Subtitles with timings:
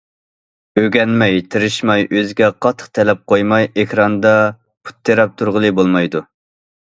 [0.81, 4.33] ئۆگەنمەي، تىرىشماي، ئۆزىگە قاتتىق تەلەپ قويماي ئېكراندا
[4.89, 6.23] پۇت تىرەپ تۇرغىلى بولمايدۇ.